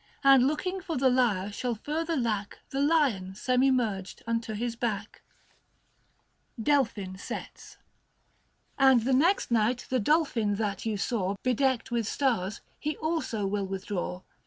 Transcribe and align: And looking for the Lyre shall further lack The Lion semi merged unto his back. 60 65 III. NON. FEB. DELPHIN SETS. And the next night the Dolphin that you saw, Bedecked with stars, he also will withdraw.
And 0.23 0.47
looking 0.47 0.81
for 0.81 0.97
the 0.97 1.11
Lyre 1.11 1.51
shall 1.51 1.75
further 1.75 2.17
lack 2.17 2.61
The 2.71 2.81
Lion 2.81 3.35
semi 3.35 3.69
merged 3.69 4.23
unto 4.25 4.53
his 4.55 4.75
back. 4.75 5.21
60 6.57 6.63
65 6.63 6.65
III. 6.65 6.65
NON. 6.65 6.65
FEB. 6.65 6.65
DELPHIN 7.13 7.17
SETS. 7.19 7.77
And 8.79 9.01
the 9.03 9.13
next 9.13 9.51
night 9.51 9.85
the 9.91 9.99
Dolphin 9.99 10.55
that 10.55 10.87
you 10.87 10.97
saw, 10.97 11.35
Bedecked 11.43 11.91
with 11.91 12.07
stars, 12.07 12.61
he 12.79 12.97
also 12.97 13.45
will 13.45 13.67
withdraw. 13.67 14.23